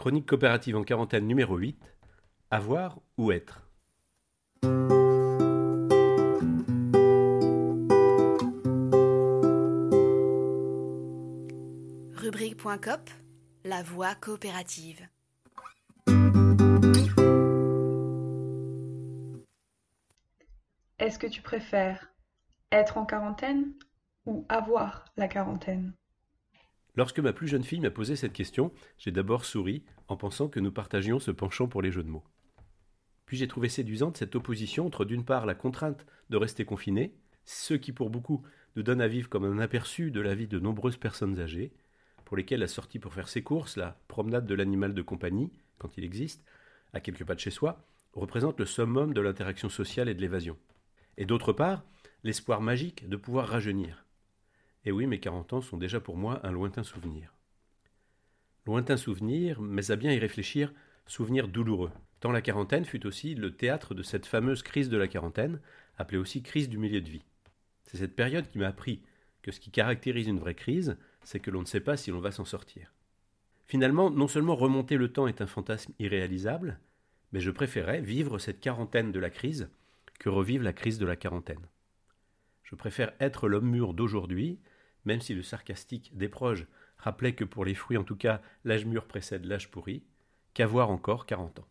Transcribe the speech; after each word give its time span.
Chronique 0.00 0.24
coopérative 0.24 0.78
en 0.78 0.82
quarantaine 0.82 1.26
numéro 1.26 1.58
8. 1.58 1.78
Avoir 2.50 3.00
ou 3.18 3.32
être? 3.32 3.68
Rubrique.cop 12.14 13.10
La 13.64 13.82
voie 13.82 14.14
coopérative. 14.14 15.06
Est-ce 20.98 21.18
que 21.18 21.26
tu 21.26 21.42
préfères 21.42 22.10
être 22.72 22.96
en 22.96 23.04
quarantaine 23.04 23.74
ou 24.24 24.46
avoir 24.48 25.04
la 25.18 25.28
quarantaine? 25.28 25.92
Lorsque 26.96 27.20
ma 27.20 27.32
plus 27.32 27.48
jeune 27.48 27.64
fille 27.64 27.80
m'a 27.80 27.90
posé 27.90 28.16
cette 28.16 28.32
question, 28.32 28.72
j'ai 28.98 29.12
d'abord 29.12 29.44
souri 29.44 29.84
en 30.08 30.16
pensant 30.16 30.48
que 30.48 30.60
nous 30.60 30.72
partagions 30.72 31.18
ce 31.20 31.30
penchant 31.30 31.68
pour 31.68 31.82
les 31.82 31.92
jeux 31.92 32.02
de 32.02 32.08
mots. 32.08 32.24
Puis 33.26 33.36
j'ai 33.36 33.48
trouvé 33.48 33.68
séduisante 33.68 34.16
cette 34.16 34.34
opposition 34.34 34.86
entre 34.86 35.04
d'une 35.04 35.24
part 35.24 35.46
la 35.46 35.54
contrainte 35.54 36.04
de 36.30 36.36
rester 36.36 36.64
confiné, 36.64 37.14
ce 37.44 37.74
qui 37.74 37.92
pour 37.92 38.10
beaucoup 38.10 38.42
nous 38.76 38.82
donne 38.82 39.00
à 39.00 39.08
vivre 39.08 39.28
comme 39.28 39.44
un 39.44 39.58
aperçu 39.58 40.10
de 40.10 40.20
la 40.20 40.34
vie 40.34 40.48
de 40.48 40.58
nombreuses 40.58 40.96
personnes 40.96 41.38
âgées, 41.38 41.72
pour 42.24 42.36
lesquelles 42.36 42.60
la 42.60 42.68
sortie 42.68 42.98
pour 42.98 43.14
faire 43.14 43.28
ses 43.28 43.42
courses, 43.42 43.76
la 43.76 43.98
promenade 44.08 44.46
de 44.46 44.54
l'animal 44.54 44.94
de 44.94 45.02
compagnie, 45.02 45.50
quand 45.78 45.96
il 45.96 46.04
existe, 46.04 46.44
à 46.92 47.00
quelques 47.00 47.24
pas 47.24 47.34
de 47.34 47.40
chez 47.40 47.50
soi, 47.50 47.84
représente 48.12 48.58
le 48.58 48.66
summum 48.66 49.14
de 49.14 49.20
l'interaction 49.20 49.68
sociale 49.68 50.08
et 50.08 50.14
de 50.14 50.20
l'évasion. 50.20 50.56
Et 51.16 51.26
d'autre 51.26 51.52
part, 51.52 51.84
l'espoir 52.22 52.60
magique 52.60 53.08
de 53.08 53.16
pouvoir 53.16 53.48
rajeunir, 53.48 54.06
et 54.84 54.92
oui, 54.92 55.06
mes 55.06 55.20
quarante 55.20 55.52
ans 55.52 55.60
sont 55.60 55.76
déjà 55.76 56.00
pour 56.00 56.16
moi 56.16 56.40
un 56.46 56.52
lointain 56.52 56.82
souvenir. 56.82 57.34
Lointain 58.66 58.96
souvenir, 58.96 59.60
mais 59.60 59.90
à 59.90 59.96
bien 59.96 60.12
y 60.12 60.18
réfléchir, 60.18 60.72
souvenir 61.06 61.48
douloureux, 61.48 61.90
tant 62.20 62.32
la 62.32 62.42
quarantaine 62.42 62.84
fut 62.84 63.06
aussi 63.06 63.34
le 63.34 63.54
théâtre 63.54 63.94
de 63.94 64.02
cette 64.02 64.26
fameuse 64.26 64.62
crise 64.62 64.88
de 64.88 64.96
la 64.96 65.08
quarantaine, 65.08 65.60
appelée 65.98 66.18
aussi 66.18 66.42
crise 66.42 66.68
du 66.68 66.78
milieu 66.78 67.00
de 67.00 67.10
vie. 67.10 67.24
C'est 67.84 67.98
cette 67.98 68.16
période 68.16 68.46
qui 68.46 68.58
m'a 68.58 68.68
appris 68.68 69.02
que 69.42 69.52
ce 69.52 69.60
qui 69.60 69.70
caractérise 69.70 70.28
une 70.28 70.38
vraie 70.38 70.54
crise, 70.54 70.96
c'est 71.22 71.40
que 71.40 71.50
l'on 71.50 71.60
ne 71.60 71.66
sait 71.66 71.80
pas 71.80 71.96
si 71.96 72.10
l'on 72.10 72.20
va 72.20 72.30
s'en 72.30 72.44
sortir. 72.44 72.92
Finalement, 73.66 74.10
non 74.10 74.28
seulement 74.28 74.56
remonter 74.56 74.96
le 74.96 75.12
temps 75.12 75.26
est 75.26 75.40
un 75.40 75.46
fantasme 75.46 75.92
irréalisable, 75.98 76.78
mais 77.32 77.40
je 77.40 77.50
préférais 77.50 78.00
vivre 78.00 78.38
cette 78.38 78.60
quarantaine 78.60 79.12
de 79.12 79.20
la 79.20 79.30
crise 79.30 79.70
que 80.18 80.28
revivre 80.28 80.64
la 80.64 80.72
crise 80.72 80.98
de 80.98 81.06
la 81.06 81.16
quarantaine. 81.16 81.66
Je 82.64 82.74
préfère 82.74 83.12
être 83.20 83.48
l'homme 83.48 83.70
mûr 83.70 83.94
d'aujourd'hui 83.94 84.58
même 85.04 85.20
si 85.20 85.34
le 85.34 85.42
sarcastique 85.42 86.16
des 86.16 86.28
proches 86.28 86.66
rappelait 86.98 87.34
que 87.34 87.44
pour 87.44 87.64
les 87.64 87.74
fruits 87.74 87.96
en 87.96 88.04
tout 88.04 88.16
cas 88.16 88.40
l'âge 88.64 88.84
mûr 88.84 89.06
précède 89.06 89.44
l'âge 89.44 89.70
pourri, 89.70 90.02
qu'avoir 90.54 90.90
encore 90.90 91.26
quarante 91.26 91.58
ans. 91.60 91.68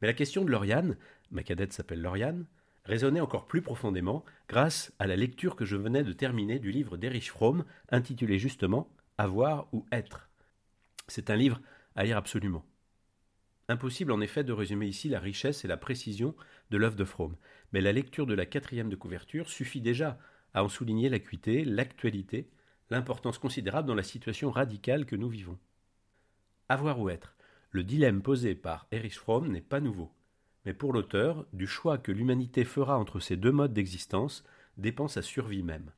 Mais 0.00 0.08
la 0.08 0.14
question 0.14 0.44
de 0.44 0.50
Lauriane, 0.50 0.96
ma 1.30 1.42
cadette 1.42 1.72
s'appelle 1.72 2.02
Lauriane, 2.02 2.46
résonnait 2.84 3.20
encore 3.20 3.46
plus 3.46 3.62
profondément 3.62 4.24
grâce 4.48 4.92
à 4.98 5.06
la 5.06 5.16
lecture 5.16 5.56
que 5.56 5.64
je 5.64 5.76
venais 5.76 6.04
de 6.04 6.12
terminer 6.12 6.58
du 6.58 6.70
livre 6.70 6.96
d'Erich 6.96 7.30
Fromm 7.30 7.64
intitulé 7.90 8.38
justement 8.38 8.88
Avoir 9.18 9.68
ou 9.72 9.86
être. 9.92 10.28
C'est 11.08 11.30
un 11.30 11.36
livre 11.36 11.60
à 11.94 12.04
lire 12.04 12.18
absolument. 12.18 12.64
Impossible 13.68 14.12
en 14.12 14.20
effet 14.20 14.44
de 14.44 14.52
résumer 14.52 14.86
ici 14.86 15.08
la 15.08 15.18
richesse 15.18 15.64
et 15.64 15.68
la 15.68 15.76
précision 15.76 16.36
de 16.70 16.76
l'œuvre 16.76 16.96
de 16.96 17.04
Fromm, 17.04 17.34
mais 17.72 17.80
la 17.80 17.92
lecture 17.92 18.26
de 18.26 18.34
la 18.34 18.46
quatrième 18.46 18.90
de 18.90 18.96
couverture 18.96 19.48
suffit 19.48 19.80
déjà 19.80 20.18
à 20.56 20.64
en 20.64 20.70
souligner 20.70 21.10
l'acuité, 21.10 21.66
l'actualité, 21.66 22.48
l'importance 22.88 23.36
considérable 23.36 23.86
dans 23.86 23.94
la 23.94 24.02
situation 24.02 24.50
radicale 24.50 25.04
que 25.04 25.14
nous 25.14 25.28
vivons. 25.28 25.58
Avoir 26.70 26.98
ou 26.98 27.10
être, 27.10 27.36
le 27.72 27.84
dilemme 27.84 28.22
posé 28.22 28.54
par 28.54 28.86
Erich 28.90 29.18
Fromm 29.18 29.48
n'est 29.48 29.60
pas 29.60 29.80
nouveau, 29.80 30.10
mais 30.64 30.72
pour 30.72 30.94
l'auteur, 30.94 31.46
du 31.52 31.66
choix 31.66 31.98
que 31.98 32.10
l'humanité 32.10 32.64
fera 32.64 32.98
entre 32.98 33.20
ces 33.20 33.36
deux 33.36 33.52
modes 33.52 33.74
d'existence 33.74 34.44
dépend 34.78 35.08
sa 35.08 35.20
survie 35.20 35.62
même. 35.62 35.92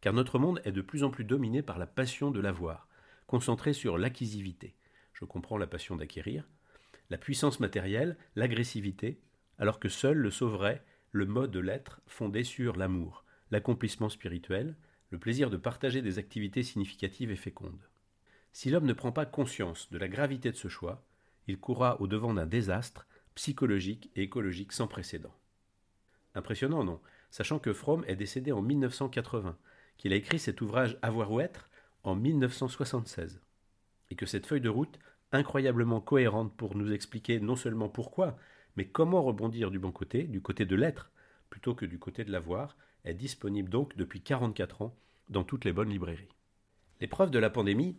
Car 0.00 0.14
notre 0.14 0.38
monde 0.38 0.62
est 0.64 0.72
de 0.72 0.80
plus 0.80 1.04
en 1.04 1.10
plus 1.10 1.24
dominé 1.24 1.60
par 1.60 1.78
la 1.78 1.86
passion 1.86 2.30
de 2.30 2.40
l'avoir, 2.40 2.88
concentrée 3.26 3.74
sur 3.74 3.98
l'acquisivité. 3.98 4.74
Je 5.12 5.26
comprends 5.26 5.58
la 5.58 5.66
passion 5.66 5.96
d'acquérir, 5.96 6.48
la 7.10 7.18
puissance 7.18 7.60
matérielle, 7.60 8.16
l'agressivité, 8.36 9.20
alors 9.58 9.78
que 9.78 9.90
seul 9.90 10.16
le 10.16 10.30
sauverait 10.30 10.82
le 11.10 11.26
mode 11.26 11.50
de 11.50 11.60
l'être 11.60 12.00
fondé 12.06 12.42
sur 12.42 12.76
l'amour, 12.76 13.26
l'accomplissement 13.52 14.08
spirituel, 14.08 14.74
le 15.10 15.18
plaisir 15.18 15.50
de 15.50 15.58
partager 15.58 16.02
des 16.02 16.18
activités 16.18 16.62
significatives 16.62 17.30
et 17.30 17.36
fécondes. 17.36 17.88
Si 18.52 18.70
l'homme 18.70 18.86
ne 18.86 18.94
prend 18.94 19.12
pas 19.12 19.26
conscience 19.26 19.90
de 19.90 19.98
la 19.98 20.08
gravité 20.08 20.50
de 20.50 20.56
ce 20.56 20.68
choix, 20.68 21.04
il 21.46 21.58
courra 21.58 22.00
au 22.00 22.06
devant 22.06 22.34
d'un 22.34 22.46
désastre 22.46 23.06
psychologique 23.34 24.10
et 24.16 24.22
écologique 24.22 24.72
sans 24.72 24.88
précédent. 24.88 25.34
Impressionnant, 26.34 26.82
non, 26.82 27.00
sachant 27.30 27.58
que 27.58 27.74
Fromm 27.74 28.04
est 28.06 28.16
décédé 28.16 28.52
en 28.52 28.62
1980, 28.62 29.56
qu'il 29.98 30.14
a 30.14 30.16
écrit 30.16 30.38
cet 30.38 30.62
ouvrage 30.62 30.98
Avoir 31.02 31.30
ou 31.30 31.40
être 31.40 31.68
en 32.04 32.14
1976, 32.14 33.42
et 34.10 34.16
que 34.16 34.26
cette 34.26 34.46
feuille 34.46 34.62
de 34.62 34.70
route, 34.70 34.98
incroyablement 35.30 36.00
cohérente 36.00 36.56
pour 36.56 36.74
nous 36.74 36.92
expliquer 36.92 37.38
non 37.38 37.56
seulement 37.56 37.90
pourquoi, 37.90 38.38
mais 38.76 38.86
comment 38.86 39.22
rebondir 39.22 39.70
du 39.70 39.78
bon 39.78 39.92
côté, 39.92 40.24
du 40.24 40.40
côté 40.40 40.64
de 40.64 40.76
l'être, 40.76 41.10
plutôt 41.52 41.74
que 41.74 41.84
du 41.84 41.98
côté 41.98 42.24
de 42.24 42.32
l'avoir, 42.32 42.78
est 43.04 43.12
disponible 43.12 43.68
donc 43.68 43.94
depuis 43.94 44.22
44 44.22 44.80
ans 44.80 44.96
dans 45.28 45.44
toutes 45.44 45.66
les 45.66 45.74
bonnes 45.74 45.90
librairies. 45.90 46.34
L'épreuve 46.98 47.30
de 47.30 47.38
la 47.38 47.50
pandémie 47.50 47.98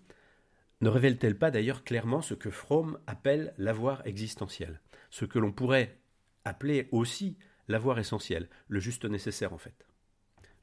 ne 0.82 0.90
révèle-t-elle 0.90 1.38
pas 1.38 1.52
d'ailleurs 1.52 1.84
clairement 1.84 2.24
ce 2.24 2.34
que 2.34 2.50
Fromm 2.50 2.98
appelle 3.06 3.54
l'avoir 3.60 4.08
existentiel, 4.08 4.82
ce 5.12 5.26
que 5.26 5.38
l'on 5.38 5.52
pourrait 5.52 6.00
appeler 6.46 6.88
aussi 6.92 7.38
l'avoir 7.68 8.00
essentiel, 8.00 8.50
le 8.70 8.80
juste 8.80 9.06
nécessaire 9.06 9.54
en 9.54 9.60
fait 9.60 9.86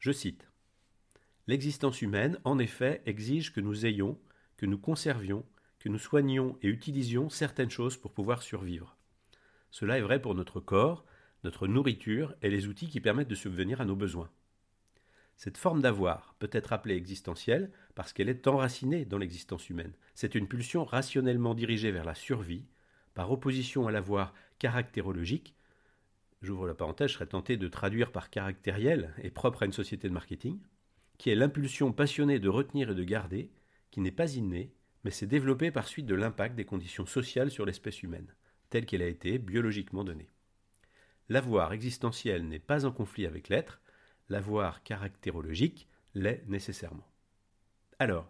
Je 0.00 0.10
cite 0.10 0.48
L'existence 1.46 2.02
humaine, 2.02 2.40
en 2.42 2.58
effet, 2.58 3.02
exige 3.06 3.52
que 3.52 3.60
nous 3.60 3.86
ayons, 3.86 4.18
que 4.56 4.66
nous 4.66 4.78
conservions, 4.78 5.46
que 5.78 5.88
nous 5.88 5.98
soignions 5.98 6.58
et 6.60 6.66
utilisions 6.66 7.30
certaines 7.30 7.70
choses 7.70 7.96
pour 7.96 8.12
pouvoir 8.12 8.42
survivre. 8.42 8.96
Cela 9.70 9.96
est 9.96 10.02
vrai 10.02 10.20
pour 10.20 10.34
notre 10.34 10.58
corps, 10.58 11.04
notre 11.44 11.66
nourriture 11.66 12.34
et 12.42 12.50
les 12.50 12.66
outils 12.66 12.88
qui 12.88 13.00
permettent 13.00 13.28
de 13.28 13.34
subvenir 13.34 13.80
à 13.80 13.84
nos 13.84 13.96
besoins. 13.96 14.30
Cette 15.36 15.56
forme 15.56 15.80
d'avoir 15.80 16.34
peut 16.38 16.50
être 16.52 16.72
appelée 16.72 16.96
existentielle 16.96 17.70
parce 17.94 18.12
qu'elle 18.12 18.28
est 18.28 18.46
enracinée 18.46 19.06
dans 19.06 19.16
l'existence 19.16 19.70
humaine. 19.70 19.94
C'est 20.14 20.34
une 20.34 20.46
pulsion 20.46 20.84
rationnellement 20.84 21.54
dirigée 21.54 21.92
vers 21.92 22.04
la 22.04 22.14
survie, 22.14 22.66
par 23.14 23.32
opposition 23.32 23.86
à 23.86 23.90
l'avoir 23.90 24.34
caractérologique. 24.58 25.54
J'ouvre 26.42 26.66
la 26.66 26.74
parenthèse, 26.74 27.08
je 27.08 27.14
serais 27.14 27.26
tenté 27.26 27.56
de 27.56 27.68
traduire 27.68 28.12
par 28.12 28.28
caractériel 28.28 29.14
et 29.22 29.30
propre 29.30 29.62
à 29.62 29.66
une 29.66 29.72
société 29.72 30.08
de 30.08 30.12
marketing, 30.12 30.58
qui 31.16 31.30
est 31.30 31.34
l'impulsion 31.34 31.92
passionnée 31.92 32.38
de 32.38 32.48
retenir 32.48 32.90
et 32.90 32.94
de 32.94 33.04
garder, 33.04 33.50
qui 33.90 34.00
n'est 34.00 34.10
pas 34.10 34.34
innée, 34.34 34.74
mais 35.04 35.10
s'est 35.10 35.26
développée 35.26 35.70
par 35.70 35.88
suite 35.88 36.06
de 36.06 36.14
l'impact 36.14 36.54
des 36.54 36.64
conditions 36.64 37.06
sociales 37.06 37.50
sur 37.50 37.64
l'espèce 37.64 38.02
humaine, 38.02 38.34
telle 38.68 38.86
qu'elle 38.86 39.02
a 39.02 39.08
été 39.08 39.38
biologiquement 39.38 40.04
donnée. 40.04 40.28
L'avoir 41.30 41.72
existentiel 41.72 42.48
n'est 42.48 42.58
pas 42.58 42.84
en 42.84 42.90
conflit 42.90 43.24
avec 43.24 43.48
l'être, 43.48 43.80
l'avoir 44.30 44.82
caractérologique 44.82 45.86
l'est 46.12 46.42
nécessairement. 46.48 47.06
Alors, 48.00 48.28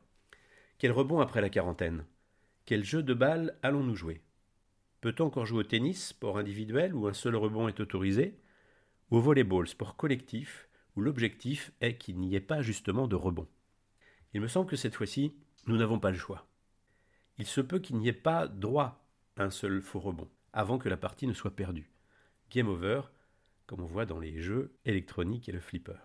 quel 0.77 0.93
rebond 0.93 1.21
après 1.21 1.41
la 1.41 1.49
quarantaine? 1.49 2.05
Quel 2.66 2.84
jeu 2.84 3.03
de 3.03 3.15
balle 3.15 3.56
allons-nous 3.62 3.97
jouer? 3.97 4.21
Peut-on 5.00 5.25
encore 5.25 5.47
jouer 5.47 5.61
au 5.61 5.62
tennis, 5.62 6.09
sport 6.09 6.37
individuel 6.37 6.94
où 6.94 7.06
un 7.06 7.15
seul 7.15 7.37
rebond 7.37 7.69
est 7.69 7.81
autorisé? 7.81 8.38
Ou 9.11 9.17
au 9.17 9.20
volleyball, 9.23 9.67
sport 9.67 9.97
collectif 9.97 10.69
où 10.94 11.00
l'objectif 11.00 11.73
est 11.81 11.97
qu'il 11.97 12.19
n'y 12.19 12.35
ait 12.35 12.41
pas 12.41 12.61
justement 12.61 13.08
de 13.08 13.17
rebond? 13.17 13.49
Il 14.35 14.43
me 14.43 14.49
semble 14.49 14.69
que 14.69 14.76
cette 14.76 14.94
fois-ci, 14.94 15.35
nous 15.67 15.79
n'avons 15.79 16.00
pas 16.00 16.11
le 16.11 16.19
choix. 16.19 16.47
Il 17.38 17.47
se 17.47 17.62
peut 17.62 17.79
qu'il 17.79 17.97
n'y 17.97 18.08
ait 18.08 18.12
pas 18.12 18.47
droit 18.47 19.08
à 19.38 19.44
un 19.44 19.50
seul 19.50 19.81
faux 19.81 20.00
rebond 20.00 20.29
avant 20.52 20.76
que 20.76 20.91
la 20.91 20.99
partie 20.99 21.26
ne 21.26 21.32
soit 21.32 21.56
perdue 21.56 21.91
game 22.50 22.69
over, 22.69 23.02
comme 23.67 23.81
on 23.81 23.87
voit 23.87 24.06
dans 24.06 24.19
les 24.19 24.41
jeux 24.41 24.75
électroniques 24.85 25.49
et 25.49 25.52
le 25.52 25.61
flipper. 25.61 26.00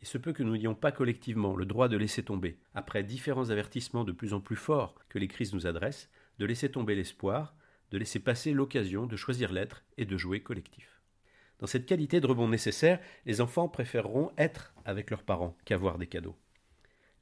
Il 0.00 0.06
se 0.06 0.18
peut 0.18 0.32
que 0.32 0.42
nous 0.42 0.52
n'ayons 0.52 0.74
pas 0.74 0.92
collectivement 0.92 1.56
le 1.56 1.64
droit 1.64 1.88
de 1.88 1.96
laisser 1.96 2.22
tomber, 2.22 2.58
après 2.74 3.02
différents 3.02 3.50
avertissements 3.50 4.04
de 4.04 4.12
plus 4.12 4.34
en 4.34 4.40
plus 4.40 4.56
forts 4.56 4.94
que 5.08 5.18
les 5.18 5.28
crises 5.28 5.54
nous 5.54 5.66
adressent, 5.66 6.10
de 6.38 6.44
laisser 6.44 6.70
tomber 6.70 6.94
l'espoir, 6.94 7.56
de 7.90 7.98
laisser 7.98 8.20
passer 8.20 8.52
l'occasion 8.52 9.06
de 9.06 9.16
choisir 9.16 9.52
l'être 9.52 9.84
et 9.96 10.04
de 10.04 10.16
jouer 10.16 10.42
collectif. 10.42 11.00
Dans 11.58 11.66
cette 11.66 11.86
qualité 11.86 12.20
de 12.20 12.26
rebond 12.26 12.48
nécessaire, 12.48 13.00
les 13.24 13.40
enfants 13.40 13.68
préféreront 13.68 14.30
être 14.36 14.74
avec 14.84 15.10
leurs 15.10 15.22
parents 15.22 15.56
qu'avoir 15.64 15.96
des 15.96 16.06
cadeaux. 16.06 16.36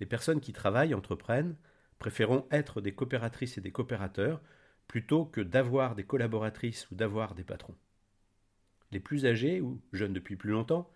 Les 0.00 0.06
personnes 0.06 0.40
qui 0.40 0.52
travaillent, 0.52 0.94
entreprennent, 0.94 1.56
préféreront 2.00 2.46
être 2.50 2.80
des 2.80 2.92
coopératrices 2.92 3.58
et 3.58 3.60
des 3.60 3.70
coopérateurs 3.70 4.42
plutôt 4.88 5.24
que 5.24 5.40
d'avoir 5.40 5.94
des 5.94 6.04
collaboratrices 6.04 6.90
ou 6.90 6.96
d'avoir 6.96 7.34
des 7.34 7.44
patrons. 7.44 7.76
Les 8.94 9.00
plus 9.00 9.26
âgés, 9.26 9.60
ou 9.60 9.82
jeunes 9.92 10.12
depuis 10.12 10.36
plus 10.36 10.52
longtemps, 10.52 10.88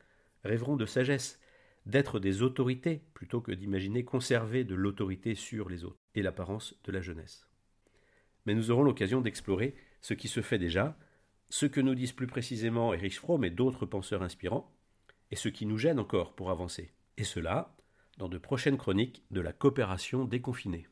rêveront 0.44 0.76
de 0.76 0.86
sagesse, 0.86 1.40
d'être 1.84 2.20
des 2.20 2.42
autorités 2.42 3.02
plutôt 3.12 3.40
que 3.40 3.50
d'imaginer 3.50 4.04
conserver 4.04 4.62
de 4.62 4.76
l'autorité 4.76 5.34
sur 5.34 5.68
les 5.68 5.82
autres 5.82 5.98
et 6.14 6.22
l'apparence 6.22 6.78
de 6.84 6.92
la 6.92 7.00
jeunesse. 7.00 7.48
mais 8.46 8.54
nous 8.54 8.70
aurons 8.70 8.84
l'occasion 8.84 9.20
d'explorer 9.20 9.74
ce 10.00 10.14
qui 10.14 10.28
se 10.28 10.42
fait 10.42 10.60
déjà, 10.60 10.96
ce 11.50 11.66
que 11.66 11.80
nous 11.80 11.96
disent 11.96 12.12
plus 12.12 12.28
précisément 12.28 12.94
Erich 12.94 13.18
Fromm 13.18 13.44
et 13.44 13.50
d'autres 13.50 13.84
penseurs 13.84 14.22
inspirants, 14.22 14.72
et 15.32 15.36
ce 15.36 15.48
qui 15.48 15.66
nous 15.66 15.76
gêne 15.76 15.98
encore 15.98 16.36
pour 16.36 16.52
avancer. 16.52 16.92
Et 17.16 17.24
cela 17.24 17.74
dans 18.16 18.28
de 18.28 18.38
prochaines 18.38 18.78
chroniques 18.78 19.24
de 19.32 19.40
la 19.40 19.52
coopération 19.52 20.24
déconfinée. 20.24 20.86